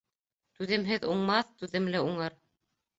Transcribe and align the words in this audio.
Түҙемһеҙ 0.59 1.07
уңмаҫ, 1.13 1.55
түҙемле 1.63 2.05
уңыр. 2.11 2.43